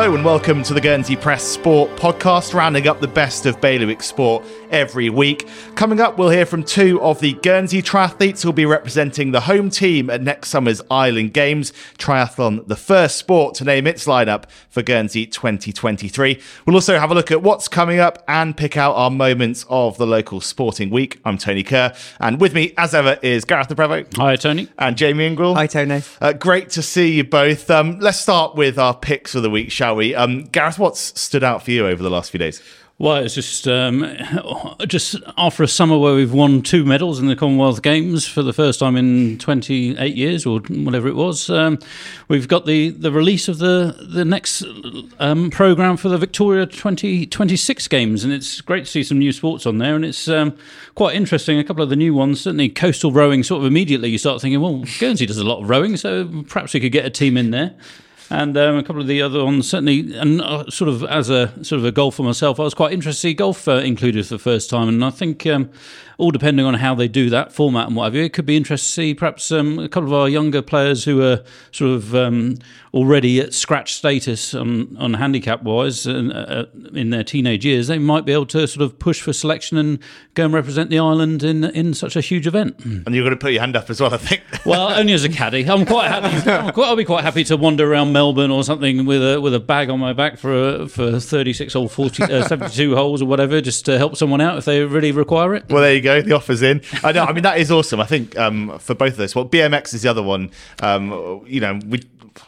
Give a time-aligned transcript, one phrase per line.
[0.00, 4.02] Hello and welcome to the Guernsey Press Sport podcast, rounding up the best of bailiwick
[4.02, 5.46] sport every week.
[5.74, 9.68] Coming up, we'll hear from two of the Guernsey triathletes who'll be representing the home
[9.68, 11.74] team at next summer's Island Games.
[11.98, 16.40] Triathlon, the first sport to name its lineup for Guernsey 2023.
[16.64, 19.98] We'll also have a look at what's coming up and pick out our moments of
[19.98, 21.20] the local sporting week.
[21.26, 24.16] I'm Tony Kerr, and with me, as ever, is Gareth Le Prevost.
[24.16, 24.68] Hi, Tony.
[24.78, 25.56] And Jamie Ingrell.
[25.56, 26.00] Hi, Tony.
[26.22, 27.70] Uh, great to see you both.
[27.70, 30.14] Um, let's start with our picks for the week, shall we?
[30.14, 32.62] Um, Gareth, what's stood out for you over the last few days?
[33.00, 34.14] Well, it's just um,
[34.86, 38.52] just after a summer where we've won two medals in the Commonwealth Games for the
[38.52, 41.48] first time in 28 years or whatever it was.
[41.48, 41.78] Um,
[42.28, 44.66] we've got the, the release of the the next
[45.18, 49.64] um, program for the Victoria 2026 Games, and it's great to see some new sports
[49.64, 50.54] on there, and it's um,
[50.94, 51.58] quite interesting.
[51.58, 53.42] A couple of the new ones, certainly coastal rowing.
[53.42, 56.74] Sort of immediately, you start thinking, well, Guernsey does a lot of rowing, so perhaps
[56.74, 57.74] we could get a team in there
[58.30, 61.52] and um, a couple of the other ones certainly and uh, sort of as a
[61.64, 64.34] sort of a golfer myself i was quite interested to see golf uh, included for
[64.34, 65.70] the first time and i think um,
[66.20, 68.22] all depending on how they do that format and what have you.
[68.22, 71.22] It could be interesting to see perhaps um, a couple of our younger players who
[71.22, 71.42] are
[71.72, 72.58] sort of um,
[72.92, 77.86] already at scratch status on, on handicap wise and, uh, in their teenage years.
[77.86, 79.98] They might be able to sort of push for selection and
[80.34, 82.78] go and represent the island in in such a huge event.
[82.84, 84.42] And you're going to put your hand up as well, I think.
[84.66, 85.68] well, only as a caddy.
[85.68, 86.50] I'm quite happy.
[86.50, 89.54] I'm quite, I'll be quite happy to wander around Melbourne or something with a with
[89.54, 93.26] a bag on my back for a, for 36 or 40, uh, 72 holes or
[93.26, 95.64] whatever, just to help someone out if they really require it.
[95.68, 96.22] Well, there you go go.
[96.22, 96.82] The offer's in.
[97.02, 97.24] I know.
[97.24, 98.00] I mean, that is awesome.
[98.00, 99.34] I think um, for both of us.
[99.34, 100.50] Well, BMX is the other one.
[100.80, 102.02] Um, you know, we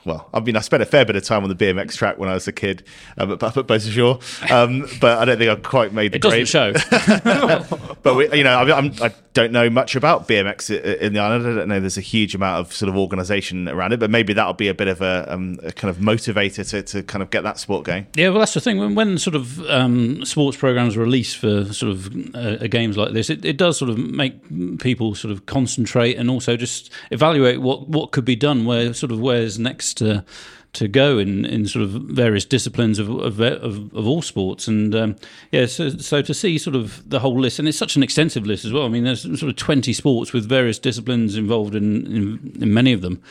[0.04, 2.28] well, I mean, I spent a fair bit of time on the BMX track when
[2.28, 2.84] I was a kid,
[3.18, 4.50] um, but at Beausejour.
[4.50, 6.72] Um, but I don't think I've quite made the it doesn't show.
[8.02, 11.20] but we, you know, I, I'm, I do not know much about BMX in the
[11.20, 11.46] island.
[11.46, 11.80] I don't know.
[11.80, 14.74] There's a huge amount of sort of organisation around it, but maybe that'll be a
[14.74, 17.84] bit of a, um, a, kind of motivator to, to kind of get that sport
[17.84, 18.06] going.
[18.16, 18.78] Yeah, well, that's the thing.
[18.78, 23.30] When, when sort of um, sports programs release for sort of uh, games like this,
[23.30, 27.88] it, it does sort of make people sort of concentrate and also just evaluate what
[27.88, 28.64] what could be done.
[28.64, 30.24] Where sort of where's next to
[30.74, 34.68] to go in, in sort of various disciplines of of, of, of all sports.
[34.68, 35.16] And um,
[35.50, 38.46] yeah, so, so to see sort of the whole list, and it's such an extensive
[38.46, 38.84] list as well.
[38.84, 42.92] I mean, there's sort of 20 sports with various disciplines involved in, in, in many
[42.92, 43.22] of them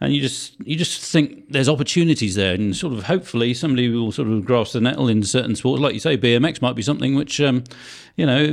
[0.00, 4.12] and you just you just think there's opportunities there, and sort of hopefully somebody will
[4.12, 7.14] sort of grasp the nettle in certain sports, like you say, BMX might be something
[7.14, 7.64] which, um,
[8.16, 8.44] you know,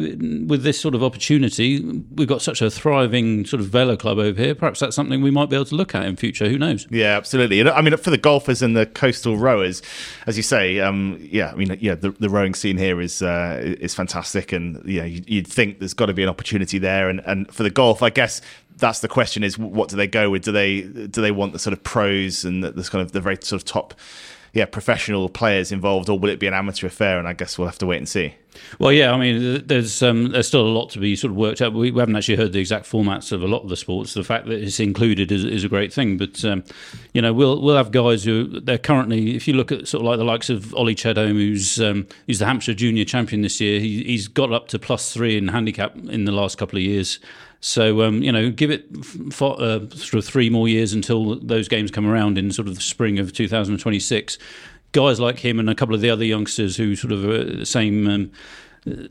[0.47, 1.81] with this sort of opportunity,
[2.15, 4.55] we've got such a thriving sort of velo club over here.
[4.55, 6.47] Perhaps that's something we might be able to look at in future.
[6.47, 6.87] Who knows?
[6.89, 7.59] Yeah, absolutely.
[7.59, 9.81] And I mean, for the golfers and the coastal rowers,
[10.27, 13.59] as you say, um, yeah, I mean, yeah, the, the rowing scene here is uh,
[13.61, 17.53] is fantastic, and yeah, you'd think there's got to be an opportunity there, and and
[17.53, 18.41] for the golf, I guess
[18.77, 20.43] that's the question: is what do they go with?
[20.43, 23.37] Do they do they want the sort of pros and the kind of the very
[23.41, 23.93] sort of top,
[24.53, 27.19] yeah, professional players involved, or will it be an amateur affair?
[27.19, 28.35] And I guess we'll have to wait and see.
[28.79, 31.61] Well, yeah, I mean, there's um, there's still a lot to be sort of worked
[31.61, 31.73] out.
[31.73, 34.13] We, we, haven't actually heard the exact formats of a lot of the sports.
[34.13, 36.17] The fact that it's included is, is a great thing.
[36.17, 36.63] But um,
[37.13, 39.35] you know, we'll we'll have guys who they're currently.
[39.35, 42.39] If you look at sort of like the likes of Ollie Chedholm, who's um, he's
[42.39, 43.79] the Hampshire Junior Champion this year.
[43.79, 47.19] He, he's got up to plus three in handicap in the last couple of years.
[47.63, 48.85] So um, you know, give it
[49.31, 52.75] for, uh, sort of three more years until those games come around in sort of
[52.75, 54.37] the spring of 2026.
[54.91, 57.65] Guys like him and a couple of the other youngsters who sort of are the
[57.65, 58.31] same um,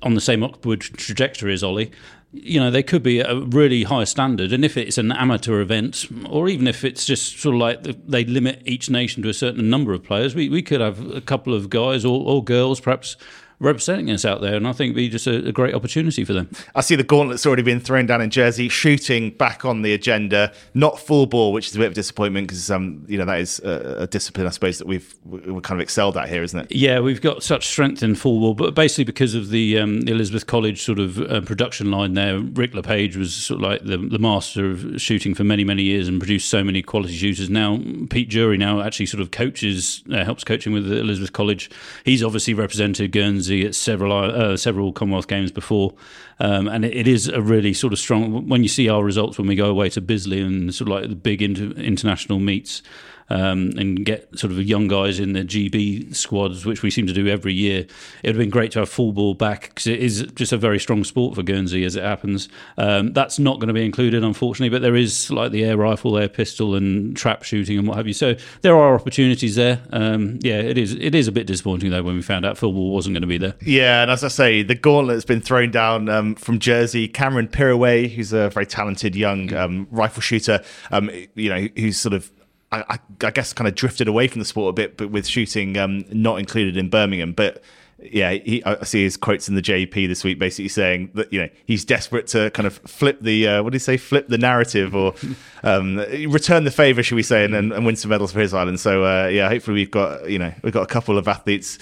[0.02, 1.90] on the same upward trajectory as Ollie.
[2.34, 6.06] You know, they could be a really high standard, and if it's an amateur event,
[6.28, 9.70] or even if it's just sort of like they limit each nation to a certain
[9.70, 13.16] number of players, we, we could have a couple of guys or, or girls, perhaps
[13.62, 16.32] representing us out there, and I think it'd be just a, a, great opportunity for
[16.32, 16.50] them.
[16.74, 18.68] I see the gauntlet's already been thrown down in Jersey.
[18.68, 22.48] Shooting back on the agenda, not full bore, which is a bit of a disappointment
[22.48, 25.80] because um, you know that is a, a, discipline I suppose that we've we kind
[25.80, 26.72] of excelled at here, isn't it?
[26.72, 30.12] Yeah, we've got such strength in full bore, but basically because of the, um, the
[30.12, 33.96] Elizabeth College sort of uh, production line there, Rick LePage was sort of like the,
[33.96, 37.48] the master of shooting for many many years and produced so many quality shooters.
[37.48, 37.80] Now
[38.10, 41.70] Pete Jory now actually sort of coaches, uh, helps coaching with Elizabeth College.
[42.04, 45.92] He's obviously represented Guernsey at several uh, several Commonwealth Games before,
[46.40, 48.48] um, and it, it is a really sort of strong.
[48.48, 51.08] When you see our results when we go away to Bisley and sort of like
[51.10, 52.82] the big inter- international meets,
[53.30, 57.12] um, and get sort of young guys in the GB squads, which we seem to
[57.12, 57.80] do every year.
[57.80, 60.56] It would have been great to have full bore back because it is just a
[60.56, 62.48] very strong sport for Guernsey as it happens.
[62.76, 66.18] Um, that's not going to be included, unfortunately, but there is like the air rifle,
[66.18, 68.12] air pistol, and trap shooting and what have you.
[68.12, 69.82] So there are opportunities there.
[69.90, 70.94] Um, yeah, it is.
[70.94, 73.28] It is a bit disappointing though when we found out full bore wasn't going to
[73.28, 73.54] be there.
[73.62, 77.08] Yeah, and as I say, the gauntlet's been thrown down um, from Jersey.
[77.08, 82.14] Cameron Pirouet, who's a very talented young um, rifle shooter, um, you know, who's sort
[82.14, 82.30] of
[82.72, 85.76] I, I, guess kind of drifted away from the sport a bit, but with shooting
[85.76, 87.32] um, not included in Birmingham.
[87.32, 87.62] But
[88.10, 91.40] yeah, he, I see his quotes in the JP this week, basically saying that you
[91.40, 94.38] know he's desperate to kind of flip the uh, what do you say, flip the
[94.38, 95.14] narrative or
[95.62, 95.96] um,
[96.28, 98.80] return the favour, should we say, and, and, win some medals for his island.
[98.80, 101.78] So uh, yeah, hopefully we've got you know we've got a couple of athletes.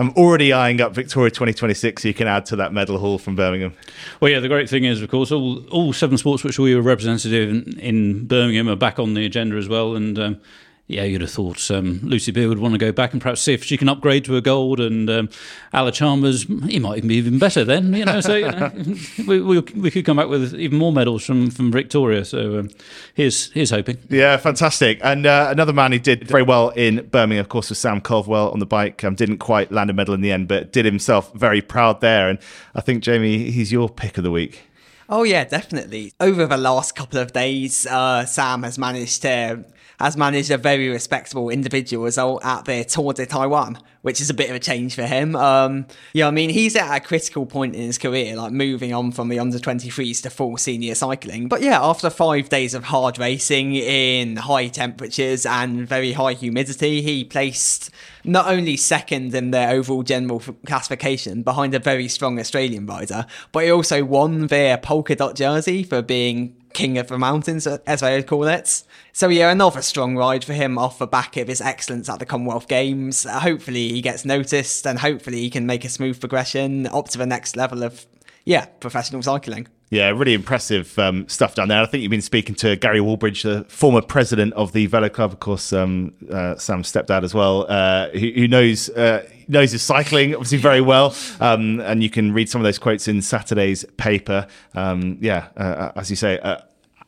[0.00, 3.34] I'm already eyeing up Victoria 2026, so you can add to that medal haul from
[3.34, 3.74] Birmingham.
[4.20, 6.82] Well, yeah, the great thing is, of course, all all seven sports which we were
[6.82, 10.18] representative in, in Birmingham are back on the agenda as well, and.
[10.18, 10.40] Um,
[10.88, 13.52] yeah, you'd have thought um, Lucy Beale would want to go back and perhaps see
[13.52, 15.28] if she can upgrade to a gold, and um,
[15.74, 17.92] Ala Chalmers, he might even be even better then.
[17.92, 18.72] You know, so you know,
[19.26, 22.24] we, we, we could come back with even more medals from, from Victoria.
[22.24, 22.70] So um,
[23.12, 23.98] here's here's hoping.
[24.08, 24.98] Yeah, fantastic.
[25.04, 28.50] And uh, another man who did very well in Birmingham, of course, was Sam Culverwell
[28.50, 29.04] on the bike.
[29.04, 32.30] Um, didn't quite land a medal in the end, but did himself very proud there.
[32.30, 32.38] And
[32.74, 34.62] I think Jamie, he's your pick of the week.
[35.10, 36.14] Oh yeah, definitely.
[36.18, 39.64] Over the last couple of days, uh, Sam has managed to
[39.98, 44.34] has managed a very respectable individual result at the Tour de Taiwan, which is a
[44.34, 45.34] bit of a change for him.
[45.34, 49.10] Um, yeah, I mean, he's at a critical point in his career, like moving on
[49.10, 51.48] from the under 23s to full senior cycling.
[51.48, 57.02] But yeah, after five days of hard racing in high temperatures and very high humidity,
[57.02, 57.90] he placed
[58.24, 63.64] not only second in their overall general classification behind a very strong Australian rider, but
[63.64, 68.14] he also won their polka dot jersey for being king of the mountains, as I
[68.14, 68.82] would call it.
[69.12, 72.26] So yeah, another strong ride for him off the back of his excellence at the
[72.26, 73.26] Commonwealth Games.
[73.26, 77.18] Uh, hopefully he gets noticed and hopefully he can make a smooth progression up to
[77.18, 78.06] the next level of,
[78.44, 79.68] yeah, professional cycling.
[79.90, 81.82] Yeah, really impressive um, stuff down there.
[81.82, 85.32] I think you've been speaking to Gary Wallbridge, the former president of the Velo Club,
[85.32, 89.82] of course, um, uh, Sam's stepdad as well, uh, who, who, knows uh, knows his
[89.82, 91.14] cycling obviously very well.
[91.40, 94.46] Um, and you can read some of those quotes in Saturday's paper.
[94.74, 96.58] Um, yeah, uh, as you say, uh,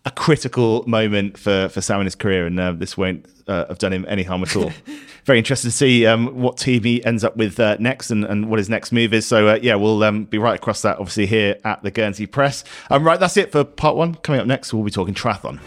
[0.05, 3.79] a critical moment for for Sam in his career, and uh, this won't uh, have
[3.79, 4.73] done him any harm at all.
[5.25, 8.49] Very interested to see um, what team he ends up with uh, next and, and
[8.49, 9.27] what his next move is.
[9.27, 12.65] So uh, yeah, we'll um, be right across that, obviously here at the Guernsey Press.
[12.91, 14.15] Um, right, that's it for part one.
[14.17, 15.61] Coming up next, we'll be talking triathlon.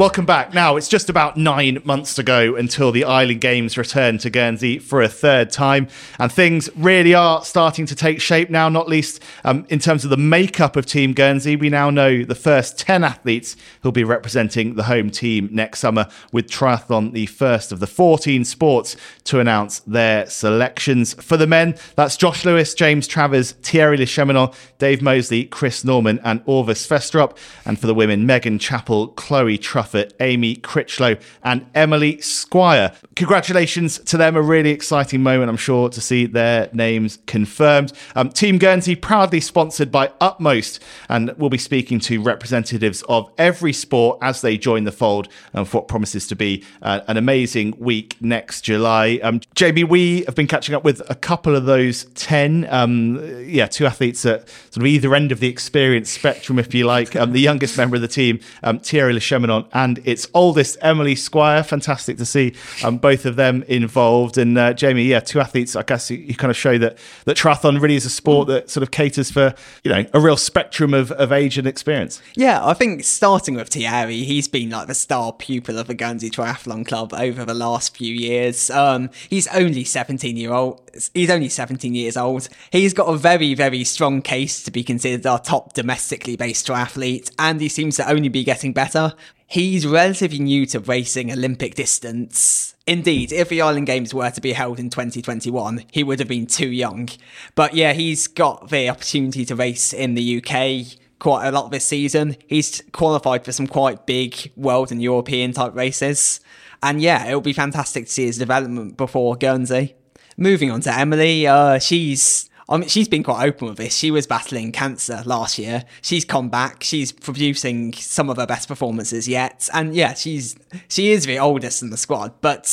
[0.00, 0.54] Welcome back.
[0.54, 4.78] Now, it's just about nine months to go until the Island Games return to Guernsey
[4.78, 5.88] for a third time.
[6.18, 10.08] And things really are starting to take shape now, not least um, in terms of
[10.08, 11.54] the makeup of Team Guernsey.
[11.54, 16.08] We now know the first 10 athletes who'll be representing the home team next summer,
[16.32, 21.12] with triathlon the first of the 14 sports to announce their selections.
[21.22, 26.20] For the men, that's Josh Lewis, James Travers, Thierry Le Cheminant, Dave Mosley, Chris Norman,
[26.24, 27.36] and Orvis Svestrup.
[27.66, 29.89] And for the women, Megan Chappell, Chloe Truff,
[30.20, 32.92] Amy Critchlow, and Emily Squire.
[33.16, 34.36] Congratulations to them.
[34.36, 37.92] A really exciting moment, I'm sure, to see their names confirmed.
[38.14, 43.72] Um, Team Guernsey, proudly sponsored by Utmost, and we'll be speaking to representatives of every
[43.72, 47.74] sport as they join the fold and for what promises to be uh, an amazing
[47.78, 49.20] week next July.
[49.22, 52.66] Um, Jamie, we have been catching up with a couple of those 10.
[52.70, 56.86] Um, yeah, two athletes at sort of either end of the experience spectrum, if you
[56.86, 57.16] like.
[57.16, 61.14] Um, the youngest member of the team, um, Thierry Le Cheminant, and its oldest, Emily
[61.14, 61.62] Squire.
[61.62, 64.38] Fantastic to see um, both of them involved.
[64.38, 65.76] And uh, Jamie, yeah, two athletes.
[65.76, 68.70] I guess you, you, kind of show that that triathlon really is a sport that
[68.70, 72.22] sort of caters for you know a real spectrum of, of age and experience.
[72.34, 76.30] Yeah, I think starting with Thierry, he's been like the star pupil of the Guernsey
[76.30, 78.70] Triathlon Club over the last few years.
[78.70, 80.80] Um, he's only 17 year old.
[81.14, 82.48] He's only 17 years old.
[82.72, 87.30] He's got a very, very strong case to be considered our top domestically based triathlete,
[87.38, 89.14] and he seems to only be getting better.
[89.50, 92.76] He's relatively new to racing Olympic distance.
[92.86, 96.46] Indeed, if the Island Games were to be held in 2021, he would have been
[96.46, 97.08] too young.
[97.56, 101.84] But yeah, he's got the opportunity to race in the UK quite a lot this
[101.84, 102.36] season.
[102.46, 106.38] He's qualified for some quite big world and European type races.
[106.80, 109.96] And yeah, it'll be fantastic to see his development before Guernsey.
[110.36, 113.96] Moving on to Emily, uh, she's I mean, she's been quite open with this.
[113.96, 115.84] She was battling cancer last year.
[116.02, 116.84] She's come back.
[116.84, 119.68] She's producing some of her best performances yet.
[119.74, 120.56] And yeah, she's
[120.88, 122.66] she is the oldest in the squad, but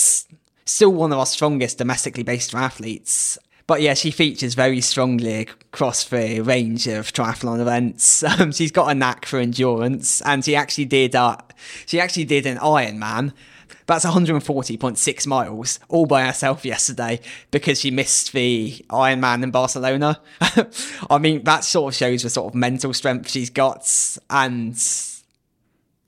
[0.65, 3.39] still one of our strongest domestically based athletes.
[3.67, 8.23] But yeah, she features very strongly across the range of triathlon events.
[8.39, 11.37] Um, she's got a knack for endurance, and she actually did uh,
[11.85, 13.33] she actually did an Ironman
[13.87, 17.21] that's 140.6 miles all by herself yesterday
[17.51, 20.19] because she missed the Ironman in Barcelona.
[21.09, 23.89] I mean, that sort of shows the sort of mental strength she's got
[24.29, 24.75] and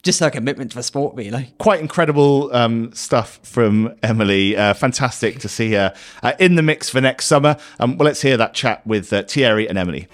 [0.04, 1.54] just her commitment for sport, really.
[1.58, 4.56] Quite incredible um, stuff from Emily.
[4.56, 7.58] Uh, fantastic to see her uh, in the mix for next summer.
[7.80, 10.08] Um, well, let's hear that chat with uh, Thierry and Emily.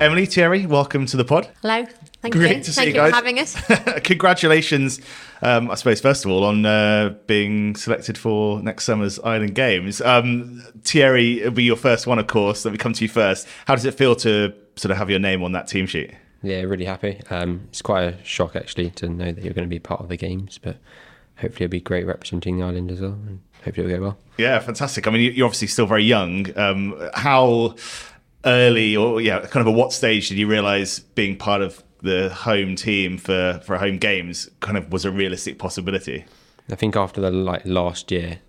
[0.00, 1.48] Emily, Thierry, welcome to the pod.
[1.62, 1.86] Hello.
[2.20, 2.62] Thank Great you.
[2.64, 3.10] to see Thank you you guys.
[3.10, 4.00] for having us.
[4.04, 5.00] Congratulations,
[5.40, 10.00] um, I suppose, first of all, on uh, being selected for next summer's Island Games.
[10.00, 12.64] Um, Thierry, it'll be your first one, of course.
[12.64, 13.46] Let me come to you first.
[13.66, 16.12] How does it feel to sort of have your name on that team sheet?
[16.44, 17.20] Yeah, really happy.
[17.30, 20.08] Um, it's quite a shock actually to know that you're going to be part of
[20.08, 20.76] the games, but
[21.38, 24.18] hopefully it'll be great representing the island as well, and hopefully it'll go well.
[24.36, 25.06] Yeah, fantastic.
[25.06, 26.56] I mean, you- you're obviously still very young.
[26.56, 27.74] Um, how
[28.44, 32.28] early, or yeah, kind of at what stage did you realise being part of the
[32.28, 36.24] home team for for home games kind of was a realistic possibility?
[36.70, 38.40] I think after the like last year,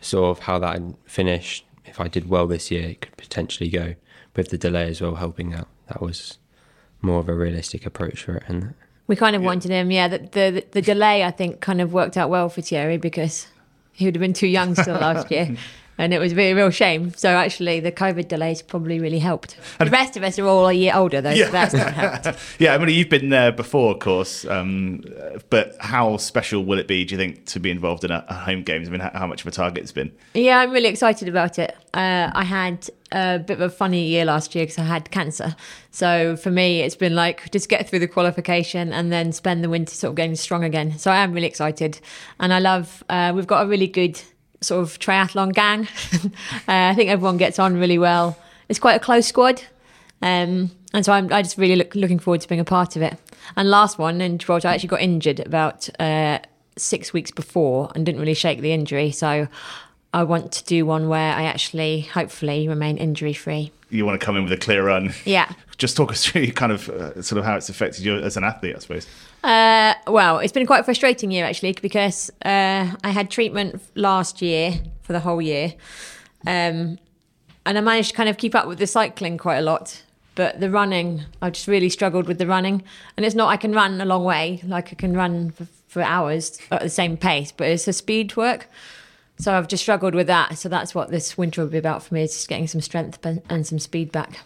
[0.00, 3.94] sort of how that finished, if I did well this year, it could potentially go
[4.36, 5.68] with the delay as well helping out.
[5.88, 6.38] That was
[7.02, 8.74] more of a realistic approach for it, and
[9.06, 9.90] We kind of wanted him.
[9.90, 13.48] Yeah, the, the the delay I think kind of worked out well for Thierry because
[13.92, 15.56] he would have been too young still last year.
[16.00, 17.12] And it was a real shame.
[17.14, 19.58] So actually, the COVID delays probably really helped.
[19.78, 22.40] And The rest of us are all a year older, though, so that's not helped.
[22.58, 24.46] yeah, I mean, you've been there before, of course.
[24.46, 25.04] Um,
[25.50, 28.34] but how special will it be, do you think, to be involved in a, a
[28.34, 28.88] home games?
[28.88, 30.10] I mean, how, how much of a target it's been?
[30.32, 31.76] Yeah, I'm really excited about it.
[31.92, 35.54] Uh, I had a bit of a funny year last year because I had cancer.
[35.90, 39.68] So for me, it's been like just get through the qualification and then spend the
[39.68, 40.96] winter sort of getting strong again.
[40.98, 42.00] So I am really excited,
[42.38, 43.04] and I love.
[43.10, 44.18] Uh, we've got a really good
[44.60, 45.82] sort of triathlon gang.
[46.68, 48.38] uh, I think everyone gets on really well.
[48.68, 49.62] It's quite a close squad.
[50.22, 53.02] Um, and so I'm I just really look, looking forward to being a part of
[53.02, 53.16] it.
[53.56, 56.40] And last one in Gibraltar, I actually got injured about uh,
[56.76, 59.10] six weeks before and didn't really shake the injury.
[59.10, 59.48] So
[60.12, 63.72] I want to do one where I actually, hopefully, remain injury free.
[63.90, 65.12] You want to come in with a clear run.
[65.24, 65.52] Yeah.
[65.78, 68.44] Just talk us through kind of uh, sort of how it's affected you as an
[68.44, 69.06] athlete, I suppose.
[69.42, 74.42] Uh, well, it's been quite a frustrating year actually because uh, I had treatment last
[74.42, 75.74] year for the whole year,
[76.46, 76.98] um,
[77.66, 80.02] and I managed to kind of keep up with the cycling quite a lot.
[80.34, 82.82] But the running, I just really struggled with the running,
[83.16, 86.02] and it's not I can run a long way, like I can run for, for
[86.02, 88.68] hours at the same pace, but it's a speed work.
[89.40, 90.58] So I've just struggled with that.
[90.58, 93.24] So that's what this winter will be about for me: is just getting some strength
[93.24, 94.40] and some speed back.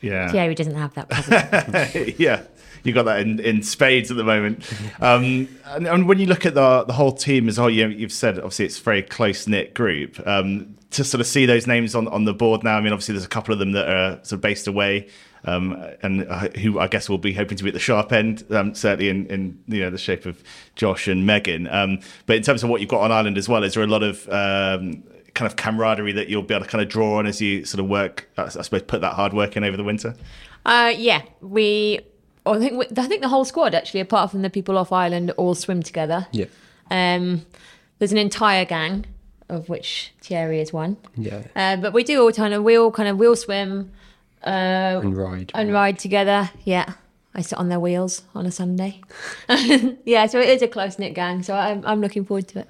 [0.00, 0.30] Yeah.
[0.30, 2.14] Thierry doesn't have that problem.
[2.18, 2.42] yeah,
[2.84, 4.70] you got that in, in spades at the moment.
[5.00, 7.88] Um, and, and when you look at the the whole team as a whole, you,
[7.88, 10.24] you've said obviously it's a very close knit group.
[10.26, 13.14] Um, to sort of see those names on on the board now, I mean, obviously
[13.14, 15.08] there's a couple of them that are sort of based away.
[15.56, 18.44] Um, and uh, who I guess will be hoping to be at the sharp end,
[18.50, 20.42] um, certainly in, in you know the shape of
[20.76, 21.66] Josh and Megan.
[21.68, 23.86] Um, but in terms of what you've got on Ireland as well, is there a
[23.86, 25.02] lot of um,
[25.34, 27.80] kind of camaraderie that you'll be able to kind of draw on as you sort
[27.80, 30.14] of work, I suppose, put that hard work in over the winter?
[30.66, 32.00] Uh, yeah, we.
[32.46, 35.30] I think we, I think the whole squad actually, apart from the people off island,
[35.32, 36.26] all swim together.
[36.32, 36.46] yeah,
[36.90, 37.44] Um,
[37.98, 39.04] there's an entire gang,
[39.50, 40.96] of which Thierry is one.
[41.16, 43.92] yeah, Uh, but we do all kind of we all kind of wheel swim
[44.44, 45.52] uh, and ride.
[45.54, 46.50] and ride together.
[46.64, 46.94] Yeah,
[47.34, 49.00] I sit on their wheels on a Sunday.
[50.04, 51.42] yeah, so it is a close knit gang.
[51.42, 52.68] So I'm I'm looking forward to it.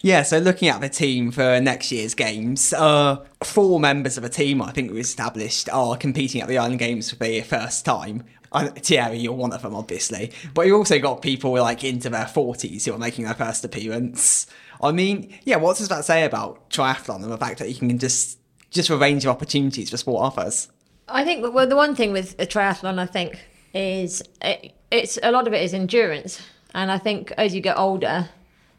[0.00, 4.28] Yeah, so looking at the team for next year's games, uh, four members of a
[4.28, 8.24] team I think we established are competing at the Island Games for the first time.
[8.50, 10.32] Uh, Thierry, you're one of them, obviously.
[10.54, 14.46] But you've also got people like into their 40s who are making their first appearance.
[14.82, 17.98] I mean, yeah, what does that say about triathlon and the fact that you can
[17.98, 18.38] just
[18.70, 20.68] just a range of opportunities for sport offers?
[21.08, 23.38] I think well, the one thing with a triathlon, I think,
[23.74, 26.42] is it, it's a lot of it is endurance,
[26.74, 28.28] and I think as you get older,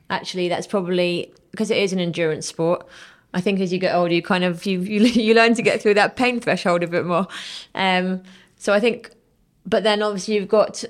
[0.10, 2.86] actually, that's probably because it is an endurance sport.
[3.34, 5.82] I think as you get older, you kind of you you, you learn to get
[5.82, 7.28] through that pain threshold a bit more.
[7.76, 8.24] Um,
[8.58, 9.12] so I think,
[9.66, 10.84] but then obviously you've got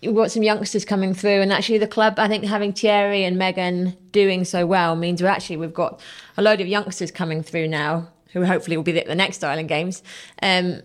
[0.00, 3.36] you've got some youngsters coming through, and actually the club, I think having Thierry and
[3.36, 6.00] Megan doing so well means we're actually we've got
[6.36, 9.68] a load of youngsters coming through now who hopefully will be at the next Island
[9.68, 10.02] Games.
[10.42, 10.82] Um,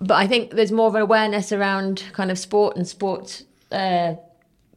[0.00, 4.14] but I think there's more of an awareness around kind of sport and sport uh,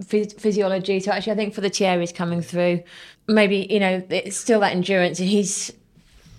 [0.03, 1.00] phys- physiology.
[1.00, 2.84] So actually, I think for the Thierry's coming through,
[3.27, 5.72] maybe you know it's still that endurance, and he's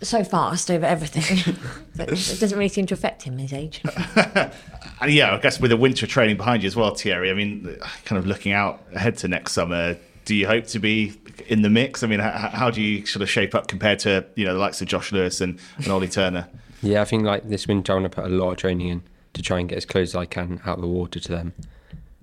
[0.03, 1.55] so fast over everything.
[1.99, 3.83] it doesn't really seem to affect him his age.
[5.00, 7.31] And yeah, I guess with the winter training behind you as well, Thierry.
[7.31, 11.12] I mean, kind of looking out ahead to next summer, do you hope to be
[11.43, 12.03] in the mix?
[12.03, 14.59] I mean, how, how do you sort of shape up compared to you know the
[14.59, 16.49] likes of Josh Lewis and, and Ollie Turner?
[16.83, 19.03] Yeah, I think like this winter, I want to put a lot of training in
[19.33, 21.55] to try and get as close as I can out of the water to them.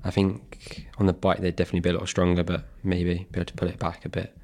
[0.04, 3.46] I think on the bike they'd definitely be a lot stronger, but maybe be able
[3.46, 4.36] to pull it back a bit.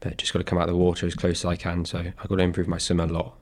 [0.00, 1.84] But just got to come out of the water as close as I can.
[1.84, 3.34] So I've got to improve my swim a lot.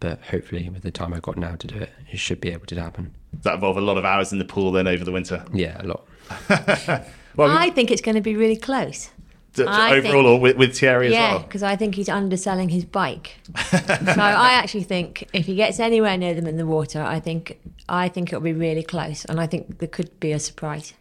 [0.00, 2.66] But hopefully, with the time I've got now to do it, it should be able
[2.66, 3.14] to happen.
[3.34, 5.44] Does that involve a lot of hours in the pool then over the winter?
[5.52, 7.06] Yeah, a lot.
[7.36, 9.10] Well, I think it's going to be really close.
[9.58, 11.32] Overall, think- or with, with Thierry as well?
[11.38, 13.36] Yeah, because I think he's underselling his bike.
[13.70, 17.58] so I actually think if he gets anywhere near them in the water, I think
[17.88, 20.94] I think it'll be really close, and I think there could be a surprise.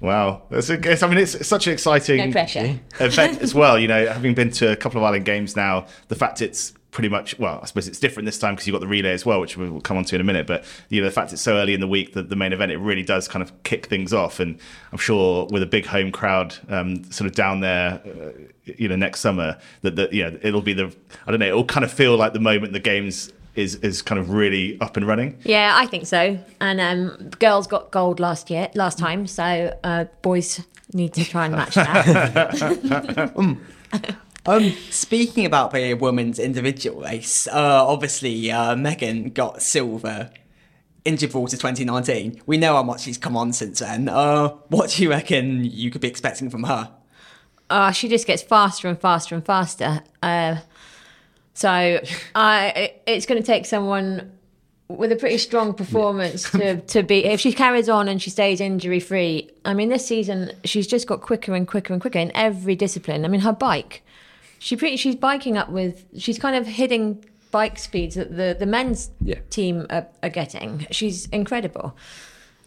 [0.00, 3.78] Wow, that's a, it's, I mean, it's such an exciting No event as well.
[3.78, 7.08] You know, having been to a couple of Island Games now, the fact it's pretty
[7.08, 9.40] much well, I suppose it's different this time because you've got the relay as well,
[9.40, 10.46] which we'll come on to in a minute.
[10.46, 12.70] But you know, the fact it's so early in the week that the main event,
[12.70, 14.38] it really does kind of kick things off.
[14.38, 14.58] And
[14.92, 18.30] I'm sure with a big home crowd, um, sort of down there, uh,
[18.64, 20.94] you know, next summer, that that yeah, it'll be the
[21.26, 24.20] I don't know, it'll kind of feel like the moment the games is is kind
[24.20, 25.38] of really up and running.
[25.44, 26.38] Yeah, I think so.
[26.60, 30.60] And um, girls got gold last year, last time, so uh, boys
[30.92, 33.32] need to try and match that.
[34.44, 40.30] Um, speaking about the women's individual race, uh, obviously uh, Megan got silver
[41.04, 42.42] in Gibraltar 2019.
[42.46, 44.08] We know how much she's come on since then.
[44.08, 46.90] Uh, what do you reckon you could be expecting from her?
[47.72, 50.02] uh, she just gets faster and faster and faster.
[50.22, 50.56] Uh,
[51.54, 51.68] so
[52.34, 54.30] I, it's going to take someone
[54.88, 57.24] with a pretty strong performance to, to be.
[57.24, 61.06] If she carries on and she stays injury free, I mean, this season she's just
[61.06, 63.24] got quicker and quicker and quicker in every discipline.
[63.24, 64.02] I mean, her bike,
[64.62, 66.04] she pretty she's biking up with.
[66.16, 69.40] She's kind of hitting bike speeds that the the men's Yeah.
[69.50, 70.86] team are, are getting.
[70.92, 71.96] She's incredible.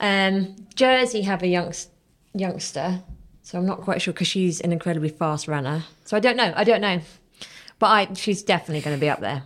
[0.02, 1.88] Um, Jersey have a youngst,
[2.34, 3.02] youngster,
[3.44, 5.84] so I'm not quite sure because she's an incredibly fast runner.
[6.04, 6.52] So I don't know.
[6.56, 7.00] I don't know,
[7.80, 9.44] but I she's definitely going to be up there.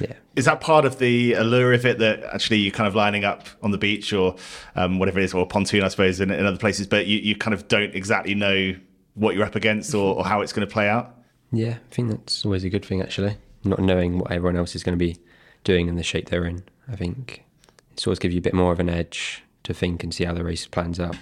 [0.00, 0.14] Yeah.
[0.34, 3.48] Is that part of the allure of it that actually you're kind of lining up
[3.62, 4.36] on the beach or
[4.76, 7.36] um, whatever it is, or pontoon, I suppose, in, in other places, but you, you
[7.36, 8.74] kind of don't exactly know
[9.14, 11.18] what you're up against or, or how it's going to play out?
[11.52, 13.36] Yeah, I think that's always a good thing actually.
[13.64, 15.18] Not knowing what everyone else is going to be
[15.64, 16.64] doing and the shape they're in.
[16.90, 17.44] I think
[17.92, 20.24] it sort of gives you a bit more of an edge to think and see
[20.24, 21.16] how the race plans out.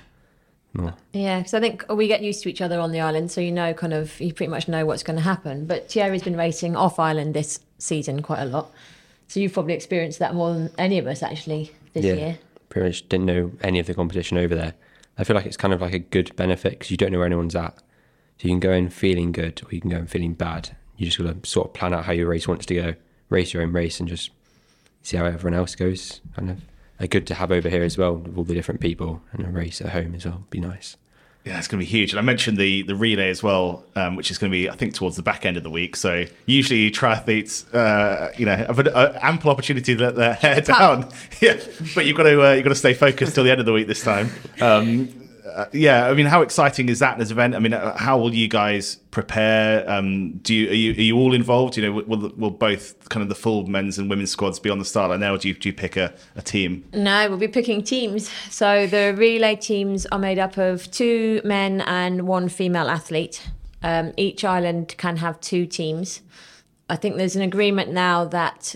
[0.73, 0.95] More.
[1.13, 3.51] Yeah, because I think we get used to each other on the island, so you
[3.51, 5.67] know, kind of, you pretty much know what's going to happen.
[5.67, 8.71] But Thierry's been racing off island this season quite a lot,
[9.27, 12.39] so you've probably experienced that more than any of us actually this yeah, year.
[12.69, 14.75] pretty much didn't know any of the competition over there.
[15.19, 17.27] I feel like it's kind of like a good benefit because you don't know where
[17.27, 17.77] anyone's at.
[18.41, 20.75] So you can go in feeling good or you can go in feeling bad.
[20.97, 22.95] You just got to sort of plan out how your race wants to go,
[23.29, 24.31] race your own race, and just
[25.03, 26.23] see how everyone else goes.
[26.35, 26.63] Kind of
[26.99, 29.51] a good to have over here as well with all the different people and a
[29.51, 30.45] race at home as well.
[30.49, 30.97] Be nice.
[31.45, 32.13] Yeah, it's going to be huge.
[32.13, 34.75] And I mentioned the the relay as well, um, which is going to be, I
[34.75, 35.95] think, towards the back end of the week.
[35.97, 40.63] So usually triathletes, uh, you know, have an uh, ample opportunity to let their hair
[40.63, 41.11] down.
[41.43, 41.61] yeah,
[41.95, 43.73] but you've got to uh, you've got to stay focused till the end of the
[43.73, 44.31] week this time.
[44.63, 47.55] Um, uh, yeah, I mean, how exciting is that as an event?
[47.55, 49.89] I mean, uh, how will you guys prepare?
[49.91, 51.77] Um, do you are, you are you all involved?
[51.77, 54.79] You know, will will both kind of the full men's and women's squads be on
[54.79, 55.35] the start line now?
[55.35, 56.85] Or do you do you pick a, a team?
[56.93, 58.31] No, we'll be picking teams.
[58.51, 63.49] So the relay teams are made up of two men and one female athlete.
[63.83, 66.21] Um, each island can have two teams.
[66.89, 68.75] I think there's an agreement now that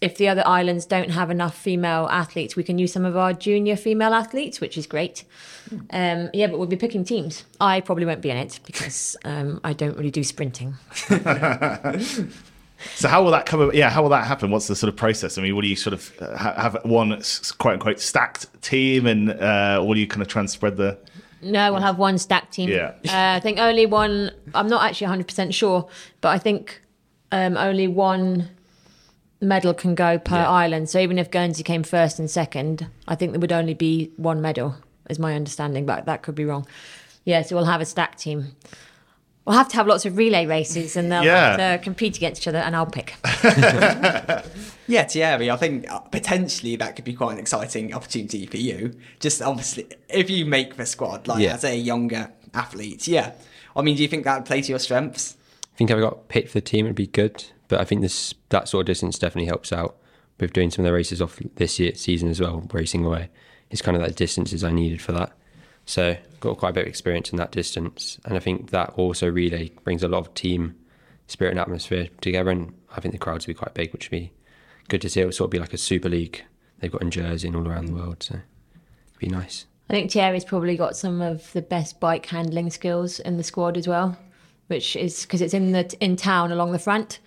[0.00, 3.32] if the other islands don't have enough female athletes, we can use some of our
[3.32, 5.24] junior female athletes, which is great.
[5.90, 7.44] Um, yeah, but we'll be picking teams.
[7.60, 10.74] I probably won't be in it because um, I don't really do sprinting.
[12.94, 13.70] So how will that come?
[13.72, 14.50] Yeah, how will that happen?
[14.50, 15.38] What's the sort of process?
[15.38, 17.10] I mean, will you sort of uh, have one
[17.58, 20.98] quote unquote stacked team, and uh, will you kind of try and spread the?
[21.42, 22.68] No, we'll have one stacked team.
[22.68, 22.94] Yeah.
[23.04, 24.30] Uh, I think only one.
[24.54, 25.88] I'm not actually 100% sure,
[26.20, 26.82] but I think
[27.32, 28.48] um, only one
[29.40, 30.50] medal can go per Yeah.
[30.50, 30.88] island.
[30.88, 34.40] So even if Guernsey came first and second, I think there would only be one
[34.40, 34.76] medal,
[35.10, 36.66] is my understanding, but that could be wrong.
[37.24, 38.52] Yeah, so we'll have a stack team.
[39.44, 41.56] We'll have to have lots of relay races and they'll Yeah.
[41.56, 43.14] have to compete against each other, and I'll pick.
[44.88, 48.94] Yeah, Thierry, I think uh, potentially that could be quite an exciting opportunity for you.
[49.18, 51.54] Just obviously, if you make the squad, like Yeah.
[51.54, 53.32] as a younger athlete, yeah.
[53.74, 55.36] I mean, do you think that would play to your strengths?
[55.74, 57.44] I think if I got picked for the team, it'd be good.
[57.68, 59.96] But I think this that sort of distance definitely helps out
[60.38, 63.30] with doing some of the races off this year season as well, racing away.
[63.70, 65.32] It's kind of that distances I needed for that.
[65.86, 69.30] So got quite a bit of experience in that distance, and I think that also
[69.30, 70.76] relay brings a lot of team
[71.28, 72.50] spirit and atmosphere together.
[72.50, 74.32] And I think the crowds will be quite big, which would be
[74.88, 75.20] good to see.
[75.20, 76.44] It would sort of be like a super league
[76.78, 78.22] they've got in Jersey and all around the world.
[78.22, 79.66] So it'd be nice.
[79.88, 83.76] I think Thierry's probably got some of the best bike handling skills in the squad
[83.76, 84.18] as well,
[84.66, 87.20] which is because it's in the in town along the front.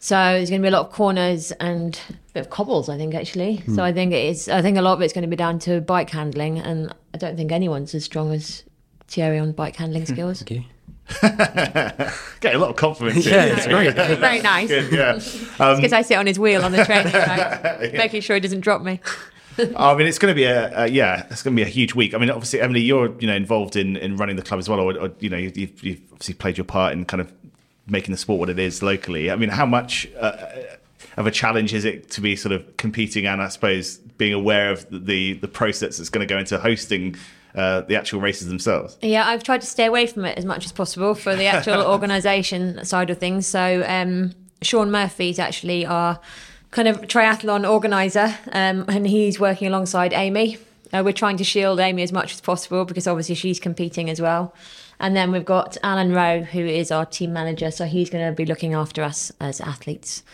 [0.00, 2.96] So there's going to be a lot of corners and a bit of cobbles, I
[2.96, 3.62] think, actually.
[3.74, 4.48] So I think it is.
[4.48, 7.18] I think a lot of it's going to be down to bike handling, and I
[7.18, 8.62] don't think anyone's as strong as
[9.08, 10.42] Thierry on bike handling skills.
[10.42, 10.64] Thank you.
[11.20, 13.26] Get a lot of confidence.
[13.26, 13.94] Yeah, it's great.
[13.94, 14.68] Very nice.
[14.68, 15.64] Good, yeah.
[15.64, 17.92] Um, Because I sit on his wheel on the train, right?
[17.94, 19.00] making sure he doesn't drop me.
[19.76, 21.94] I mean, it's going to be a, a yeah, it's going to be a huge
[21.94, 22.14] week.
[22.14, 24.78] I mean, obviously, Emily, you're you know involved in, in running the club as well,
[24.78, 27.32] or, or you know, you've, you've obviously played your part in kind of
[27.88, 29.30] making the sport what it is locally.
[29.30, 30.36] I mean, how much uh,
[31.16, 34.70] of a challenge is it to be sort of competing and I suppose being aware
[34.70, 37.16] of the the process that's going to go into hosting
[37.54, 38.96] uh, the actual races themselves?
[39.02, 41.82] Yeah, I've tried to stay away from it as much as possible for the actual
[41.92, 43.46] organisation side of things.
[43.46, 46.20] So um, Sean Murphy's actually our
[46.70, 50.58] kind of triathlon organizer, um, and he's working alongside Amy.
[50.92, 54.20] Uh, we're trying to shield Amy as much as possible because obviously she's competing as
[54.20, 54.54] well.
[55.00, 58.34] And then we've got Alan Rowe, who is our team manager, so he's going to
[58.34, 60.24] be looking after us as athletes,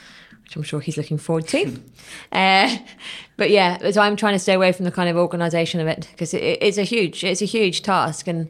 [0.42, 1.80] which I'm sure he's looking forward to.
[2.32, 2.76] uh,
[3.36, 6.08] but yeah, so I'm trying to stay away from the kind of organisation of it
[6.12, 8.48] because it, it's a huge, it's a huge task, and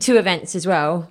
[0.00, 1.10] two events as well,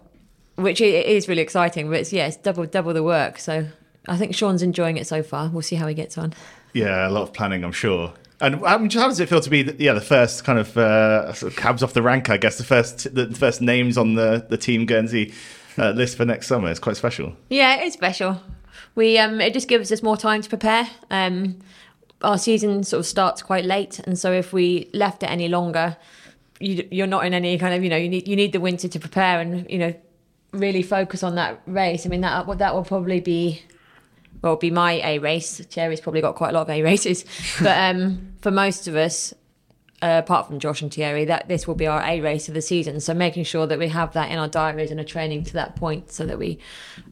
[0.56, 1.90] which is really exciting.
[1.90, 3.40] But it's yeah, it's double double the work.
[3.40, 3.68] So
[4.08, 5.50] I think Sean's enjoying it so far.
[5.50, 6.34] We'll see how he gets on.
[6.74, 8.14] Yeah, a lot of planning, I'm sure.
[8.42, 11.54] And how does it feel to be, the, yeah, the first kind of, uh, sort
[11.54, 12.30] of cabs off the rank?
[12.30, 15.34] I guess the first, the first names on the the Team Guernsey
[15.78, 16.70] uh, list for next summer.
[16.70, 17.34] It's quite special.
[17.50, 18.42] Yeah, it's special.
[18.96, 20.90] We um, it just gives us more time to prepare.
[21.10, 21.60] Um,
[22.22, 25.98] our season sort of starts quite late, and so if we left it any longer,
[26.60, 28.88] you, you're not in any kind of, you know, you need you need the winter
[28.88, 29.94] to prepare and you know
[30.52, 32.06] really focus on that race.
[32.06, 33.64] I mean that that will probably be
[34.42, 35.60] well, be my A race.
[35.60, 37.26] Thierry's probably got quite a lot of A races,
[37.62, 39.34] but um, for most of us,
[40.02, 42.62] uh, apart from Josh and Thierry, that this will be our A race of the
[42.62, 43.00] season.
[43.00, 45.76] So making sure that we have that in our diaries and are training to that
[45.76, 46.60] point, so that we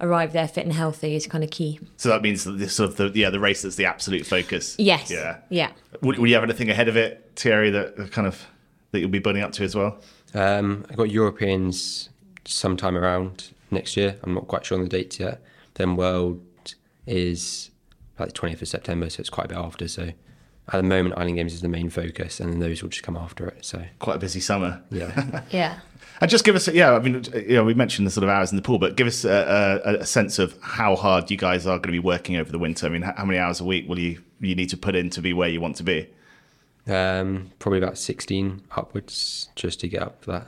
[0.01, 1.79] arrive there fit and healthy, is kind of key.
[1.97, 4.75] So that means that this sort of the yeah the race that's the absolute focus.
[4.79, 5.11] Yes.
[5.11, 5.37] Yeah.
[5.49, 5.71] Yeah.
[6.01, 8.43] Would, would you have anything ahead of it, Thierry, that kind of
[8.91, 9.99] that you'll be building up to as well?
[10.33, 12.09] Um, I've got Europeans
[12.45, 14.17] sometime around next year.
[14.23, 15.41] I'm not quite sure on the dates yet.
[15.75, 16.41] Then World
[17.09, 17.71] is
[18.17, 19.87] like the 20th of September, so it's quite a bit after.
[19.87, 20.11] So
[20.71, 23.17] at the moment, Island Games is the main focus, and then those will just come
[23.17, 23.65] after it.
[23.65, 24.81] So quite a busy summer.
[24.91, 25.41] Yeah.
[25.49, 25.79] yeah.
[26.21, 28.51] And just give us, yeah, I mean, you know, we mentioned the sort of hours
[28.51, 31.65] in the pool, but give us a, a, a, sense of how hard you guys
[31.65, 32.85] are going to be working over the winter.
[32.85, 35.21] I mean, how many hours a week will you you need to put in to
[35.21, 36.09] be where you want to be?
[36.87, 40.47] Um, probably about 16 upwards just to get up for that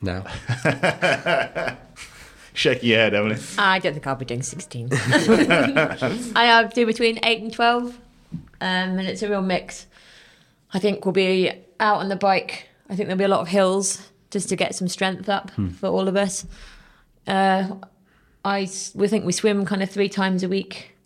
[0.00, 1.76] now.
[2.56, 3.36] Shaking your head, Emily.
[3.58, 4.88] I don't think I'll be doing 16.
[4.92, 7.98] I uh, do between 8 and 12, um,
[8.60, 9.86] and it's a real mix.
[10.72, 12.70] I think we'll be out on the bike.
[12.88, 15.68] I think there'll be a lot of hills just to get some strength up hmm.
[15.68, 16.46] for all of us.
[17.26, 17.74] Uh,
[18.42, 20.96] I we think we swim kind of three times a week,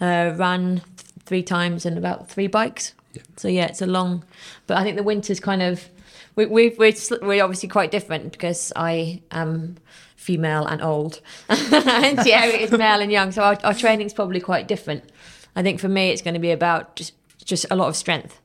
[0.00, 0.80] uh, run
[1.26, 2.94] three times, and about three bikes.
[3.12, 3.22] Yeah.
[3.36, 4.24] So yeah, it's a long,
[4.66, 5.86] but I think the winter's kind of
[6.34, 9.76] we, we we're we're obviously quite different because I am
[10.24, 13.30] female and old, and Thierry is male and young.
[13.30, 15.04] So our, our training's probably quite different.
[15.54, 17.12] I think for me, it's going to be about just
[17.44, 18.40] just a lot of strength.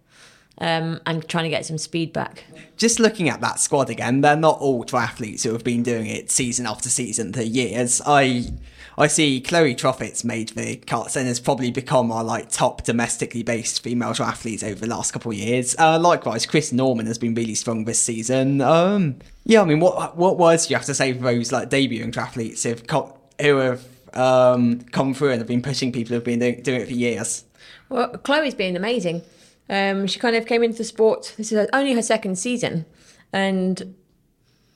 [0.61, 2.43] Um, and trying to get some speed back.
[2.75, 6.29] Just looking at that squad again, they're not all triathletes who have been doing it
[6.29, 8.01] season after season for years.
[8.05, 8.51] I
[8.99, 13.43] I see Chloe Troffitt's made the cuts and has probably become our like top domestically
[13.43, 15.73] based female athletes over the last couple of years.
[15.79, 18.59] Uh, likewise, Chris Norman has been really strong this season.
[18.59, 21.69] Um, yeah, I mean, what what words do you have to say for those like
[21.69, 26.23] debuting athletes who've co- who have um, come through and have been pushing people who've
[26.23, 27.45] been doing, doing it for years?
[27.87, 29.21] Well, Chloe's been amazing.
[29.69, 31.35] Um, she kind of came into the sport.
[31.37, 32.85] This is only her second season,
[33.31, 33.95] and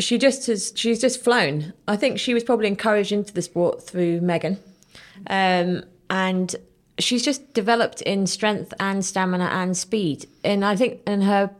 [0.03, 1.73] she just has she's just flown.
[1.87, 4.59] I think she was probably encouraged into the sport through Megan,
[5.27, 6.55] um, and
[6.99, 10.27] she's just developed in strength and stamina and speed.
[10.43, 11.51] And I think and her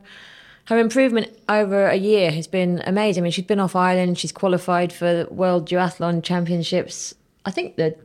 [0.66, 3.22] her improvement over a year has been amazing.
[3.22, 4.18] I mean, she's been off Ireland.
[4.18, 7.14] She's qualified for the World Duathlon Championships.
[7.44, 7.98] I think that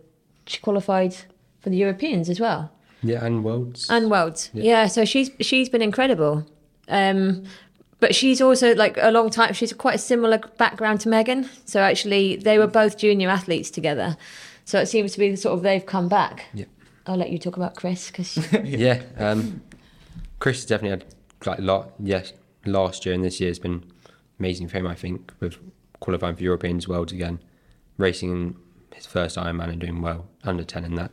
[0.45, 1.15] she qualified
[1.61, 2.71] for the Europeans as well.
[3.01, 3.89] Yeah, and worlds.
[3.89, 4.49] And worlds.
[4.53, 6.45] Yeah, yeah so she's she's been incredible.
[6.87, 7.45] Um,
[7.99, 9.53] but she's also like a long time.
[9.53, 11.49] She's quite a similar background to Megan.
[11.65, 14.17] So actually, they were both junior athletes together.
[14.65, 16.45] So it seems to be sort of they've come back.
[16.53, 16.65] Yeah.
[17.05, 18.37] I'll let you talk about Chris because.
[18.63, 19.61] yeah, um,
[20.39, 21.05] Chris has definitely had
[21.45, 21.93] like a lot.
[21.99, 22.33] Yes,
[22.65, 23.83] last year and this year has been
[24.39, 24.87] amazing for him.
[24.87, 25.57] I think with
[25.99, 27.39] qualifying for Europeans Worlds again,
[27.97, 28.55] racing
[28.93, 31.11] his first Ironman and doing well under ten in that.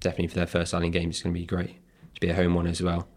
[0.00, 1.76] Definitely for their first Island Games, it's going to be great
[2.14, 3.08] to be a home one as well.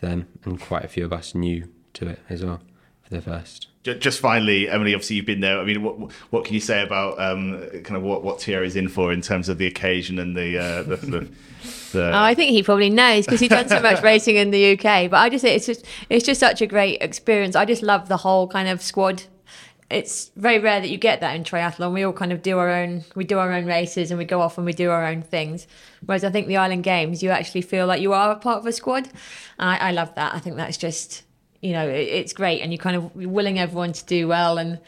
[0.00, 2.60] Them and quite a few of us new to it as well
[3.02, 3.68] for the first.
[3.82, 4.92] Just finally, Emily.
[4.92, 5.58] Obviously, you've been there.
[5.58, 8.88] I mean, what what can you say about um, kind of what what Thierry's in
[8.88, 11.20] for in terms of the occasion and the uh, the, the,
[11.92, 12.10] the...
[12.10, 15.10] Oh, I think he probably knows because he's done so much racing in the UK.
[15.10, 17.56] But I just think it's just it's just such a great experience.
[17.56, 19.22] I just love the whole kind of squad
[19.90, 21.92] it's very rare that you get that in triathlon.
[21.92, 24.40] We all kind of do our own, we do our own races and we go
[24.40, 25.66] off and we do our own things.
[26.06, 28.66] Whereas I think the Island Games, you actually feel like you are a part of
[28.66, 29.08] a squad.
[29.58, 30.32] I, I love that.
[30.32, 31.24] I think that's just,
[31.60, 32.60] you know, it, it's great.
[32.62, 34.58] And you're kind of willing everyone to do well.
[34.58, 34.78] And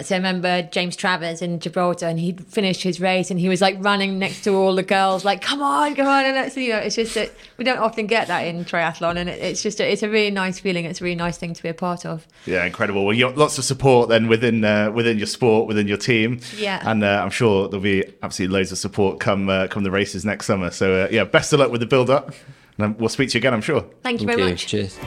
[0.00, 3.60] so I remember James Travers in Gibraltar, and he'd finished his race, and he was
[3.60, 6.70] like running next to all the girls, like "Come on, come on!" And that's you
[6.70, 9.78] know, it's just that we don't often get that in triathlon, and it, it's just
[9.80, 10.84] a, it's a really nice feeling.
[10.84, 12.26] It's a really nice thing to be a part of.
[12.44, 13.04] Yeah, incredible.
[13.04, 16.40] Well, you got lots of support then within uh, within your sport, within your team.
[16.56, 16.82] Yeah.
[16.84, 20.24] and uh, I'm sure there'll be absolutely loads of support come uh, come the races
[20.24, 20.72] next summer.
[20.72, 22.34] So uh, yeah, best of luck with the build up,
[22.78, 23.54] and um, we'll speak to you again.
[23.54, 23.82] I'm sure.
[24.02, 24.54] Thank you Thank very you.
[24.54, 24.66] much.
[24.66, 24.98] Cheers.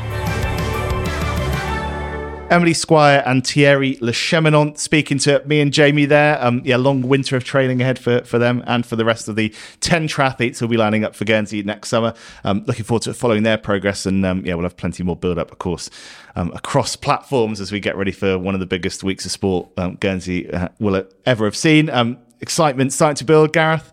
[2.50, 6.42] Emily Squire and Thierry Le Cheminant speaking to me and Jamie there.
[6.42, 9.36] Um, yeah, long winter of training ahead for, for them and for the rest of
[9.36, 12.14] the 10 triathletes who'll be lining up for Guernsey next summer.
[12.46, 14.06] Um, looking forward to following their progress.
[14.06, 15.90] And um, yeah, we'll have plenty more build up, of course,
[16.38, 19.68] um, across platforms as we get ready for one of the biggest weeks of sport
[19.76, 21.90] um, Guernsey uh, will ever have seen.
[21.90, 23.92] Um, excitement starting to build, Gareth.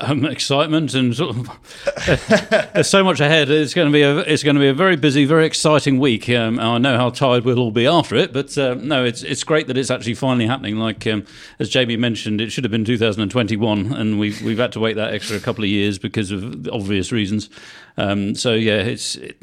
[0.00, 3.50] Um, excitement and sort of, there's so much ahead.
[3.50, 6.28] It's going to be a it's going to be a very busy, very exciting week.
[6.28, 9.44] Um, I know how tired we'll all be after it, but uh, no, it's it's
[9.44, 10.76] great that it's actually finally happening.
[10.76, 11.24] Like um,
[11.58, 15.14] as Jamie mentioned, it should have been 2021, and we've we've had to wait that
[15.14, 17.50] extra couple of years because of obvious reasons.
[17.96, 19.16] Um, so yeah, it's.
[19.16, 19.42] It,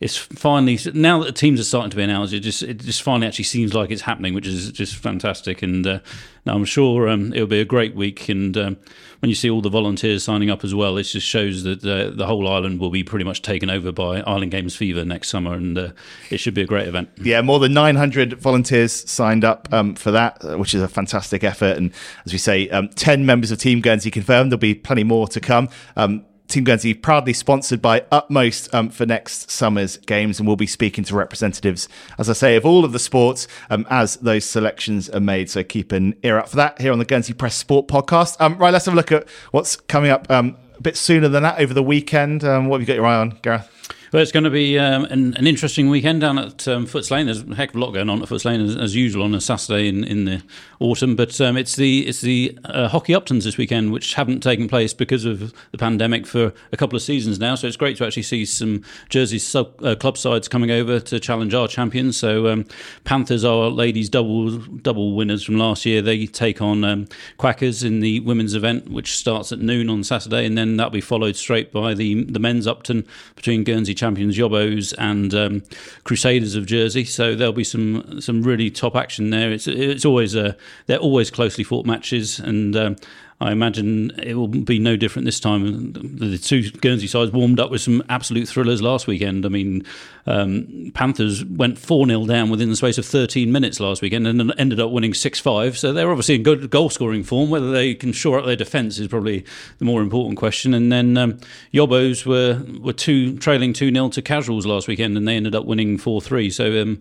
[0.00, 2.32] it's finally now that the teams are starting to be announced.
[2.32, 5.60] It just it just finally actually seems like it's happening, which is just fantastic.
[5.60, 5.98] And uh,
[6.46, 8.28] I'm sure um, it'll be a great week.
[8.28, 8.76] And um,
[9.20, 12.10] when you see all the volunteers signing up as well, it just shows that uh,
[12.14, 15.54] the whole island will be pretty much taken over by Island Games fever next summer,
[15.54, 15.90] and uh,
[16.30, 17.08] it should be a great event.
[17.20, 21.42] Yeah, more than 900 volunteers signed up um, for that, uh, which is a fantastic
[21.42, 21.76] effort.
[21.76, 21.92] And
[22.26, 24.52] as we say, um, 10 members of Team Guernsey confirmed.
[24.52, 25.68] There'll be plenty more to come.
[25.96, 30.66] Um, Team Guernsey proudly sponsored by Utmost um, for next summer's games, and we'll be
[30.66, 35.10] speaking to representatives, as I say, of all of the sports um, as those selections
[35.10, 35.50] are made.
[35.50, 38.36] So keep an ear out for that here on the Guernsey Press Sport podcast.
[38.40, 41.42] Um, right, let's have a look at what's coming up um, a bit sooner than
[41.42, 42.44] that over the weekend.
[42.44, 43.77] Um, what have you got your eye on, Gareth?
[44.10, 47.26] Well, it's going to be um, an, an interesting weekend down at um, Footes Lane.
[47.26, 49.34] There's a heck of a lot going on at Footes Lane as, as usual on
[49.34, 50.42] a Saturday in, in the
[50.80, 51.14] autumn.
[51.14, 54.94] But um, it's the it's the uh, hockey Uptons this weekend, which haven't taken place
[54.94, 57.54] because of the pandemic for a couple of seasons now.
[57.54, 61.20] So it's great to actually see some Jersey sub, uh, club sides coming over to
[61.20, 62.16] challenge our champions.
[62.16, 62.64] So um,
[63.04, 66.00] Panthers are ladies double double winners from last year.
[66.00, 70.46] They take on um, Quackers in the women's event, which starts at noon on Saturday,
[70.46, 74.94] and then that'll be followed straight by the the men's Upton between Guernsey champions Yobos
[74.98, 75.62] and um,
[76.04, 77.04] Crusaders of Jersey.
[77.04, 79.52] So there'll be some some really top action there.
[79.52, 80.54] It's it's always uh,
[80.86, 82.96] they're always closely fought matches, and um,
[83.40, 85.92] I imagine it will be no different this time.
[85.92, 89.46] The two Guernsey sides warmed up with some absolute thrillers last weekend.
[89.46, 89.84] I mean,
[90.26, 94.52] um, Panthers went 4 0 down within the space of 13 minutes last weekend and
[94.58, 95.78] ended up winning 6 5.
[95.78, 97.48] So they're obviously in good goal scoring form.
[97.48, 99.44] Whether they can shore up their defence is probably
[99.78, 100.74] the more important question.
[100.74, 101.38] And then um,
[101.72, 105.64] Yobos were, were two trailing 2 0 to Casuals last weekend and they ended up
[105.64, 106.50] winning 4 3.
[106.50, 107.00] So um,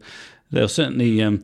[0.52, 1.20] they'll certainly.
[1.24, 1.42] Um,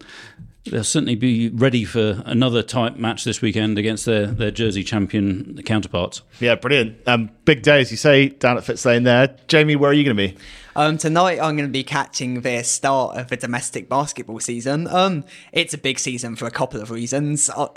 [0.66, 5.62] they'll certainly be ready for another tight match this weekend against their, their Jersey champion
[5.66, 6.22] counterparts.
[6.40, 6.98] Yeah, brilliant.
[7.08, 9.36] Um, big day, as you say, down at Footes Lane there.
[9.48, 10.38] Jamie, where are you going to be?
[10.76, 14.88] Um, tonight I'm going to be catching the start of the domestic basketball season.
[14.88, 17.50] Um, it's a big season for a couple of reasons.
[17.50, 17.68] Uh,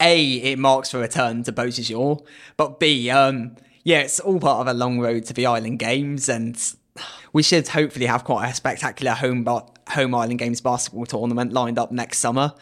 [0.00, 2.24] a, it marks the return to Beausejour,
[2.56, 6.28] but B, um, yeah, it's all part of a long road to the Island Games,
[6.28, 6.56] and
[7.32, 11.78] we should hopefully have quite a spectacular home ba- home Island Games basketball tournament lined
[11.78, 12.54] up next summer.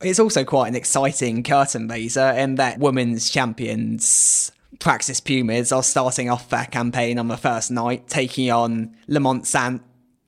[0.00, 6.30] It's also quite an exciting curtain raiser in that women's champions Praxis Pumas are starting
[6.30, 9.80] off their campaign on the first night, taking on Lamont San-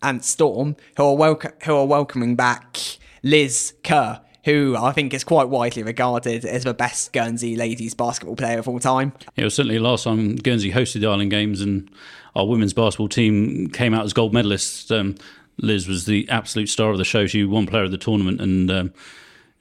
[0.03, 2.79] and Storm, who are who are welcoming back
[3.23, 8.37] Liz Kerr, who I think is quite widely regarded as the best Guernsey ladies basketball
[8.37, 9.12] player of all time.
[9.37, 11.88] It was certainly last time Guernsey hosted the Island Games and
[12.35, 14.91] our women's basketball team came out as gold medalists.
[14.95, 15.15] Um,
[15.62, 17.27] Liz was the absolute star of the show.
[17.27, 18.92] She won player of the tournament and um,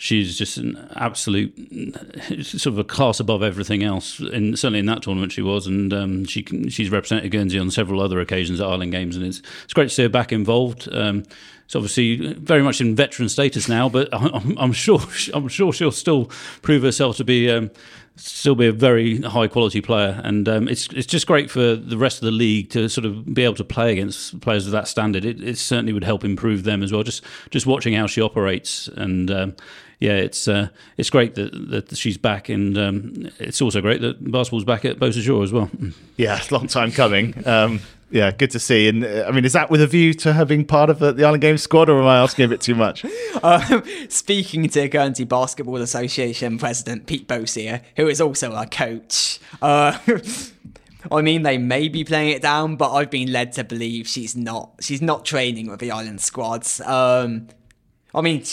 [0.02, 1.54] she's just an absolute
[2.44, 4.20] sort of a class above everything else.
[4.20, 8.02] And certainly in that tournament she was, and um, she she's represented Guernsey on several
[8.02, 10.90] other occasions at Island Games, and it's it's great to see her back involved.
[10.92, 11.24] Um,
[11.66, 15.00] it's obviously very much in veteran status now, but I'm, I'm sure
[15.36, 16.26] I'm sure she'll still
[16.64, 17.50] prove herself to be.
[17.50, 17.70] Um,
[18.16, 21.98] still be a very high quality player, and um, it's it's just great for the
[21.98, 24.88] rest of the league to sort of be able to play against players of that
[24.88, 25.26] standard.
[25.26, 27.04] It, it certainly would help improve them as well.
[27.04, 29.56] Just just watching how she operates, and um,
[30.02, 34.32] yeah, it's uh, it's great that, that she's back, and um, it's also great that
[34.32, 35.70] basketball's back at Beausejour as well.
[36.18, 37.34] Yeah, it's a long time coming.
[37.48, 37.80] Um,
[38.12, 38.88] yeah, good to see.
[38.88, 41.12] And uh, I mean, is that with a view to her being part of the,
[41.14, 43.06] the Island Games squad, or am I asking a bit too much?
[43.44, 49.98] Um, speaking to Guernsey Basketball Association President Pete Bosier, who is also our coach, uh,
[51.12, 54.36] I mean, they may be playing it down, but I've been led to believe she's
[54.36, 54.74] not.
[54.82, 56.82] She's not training with the Island squads.
[56.82, 57.48] Um,
[58.14, 58.44] I mean,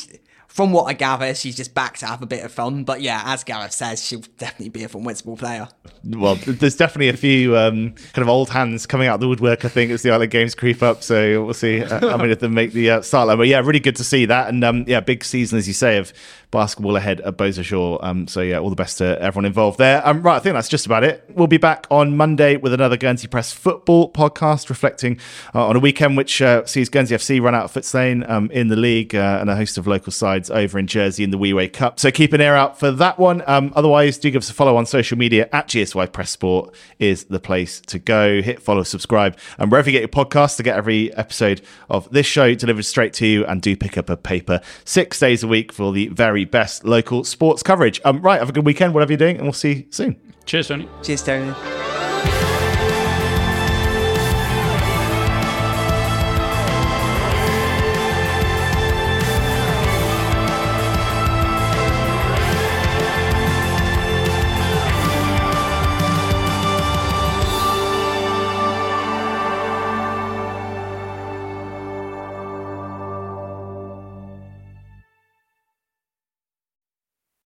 [0.58, 2.82] from what I gather, she's just back to have a bit of fun.
[2.82, 5.68] But yeah, as Gareth says, she'll definitely be a formidable player.
[6.02, 9.64] Well, there's definitely a few um, kind of old hands coming out the woodwork.
[9.64, 12.40] I think as the Island Games creep up, so we'll see uh, how many of
[12.40, 13.38] them make the uh, start line.
[13.38, 15.96] But yeah, really good to see that, and um, yeah, big season as you say
[15.96, 16.12] of
[16.50, 17.98] basketball ahead at Beau Sejour.
[18.02, 20.06] Um, so yeah, all the best to everyone involved there.
[20.06, 21.24] Um, right, I think that's just about it.
[21.34, 25.20] We'll be back on Monday with another Guernsey Press football podcast, reflecting
[25.54, 28.50] uh, on a weekend which uh, sees Guernsey FC run out of Footes Lane um,
[28.50, 31.38] in the league uh, and a host of local sides over in Jersey in the
[31.38, 31.98] Wheway Cup.
[32.00, 33.42] So keep an ear out for that one.
[33.46, 37.24] Um, otherwise, do give us a follow on social media at GSY Press Sport is
[37.24, 38.42] the place to go.
[38.42, 42.26] Hit follow, subscribe, and wherever you get your podcast to get every episode of this
[42.26, 43.44] show delivered straight to you.
[43.46, 47.24] And do pick up a paper six days a week for the very best local
[47.24, 48.00] sports coverage.
[48.04, 50.20] Um, right, have a good weekend, whatever you're doing, and we'll see you soon.
[50.44, 50.88] Cheers, Tony.
[51.02, 52.07] Cheers, Tony.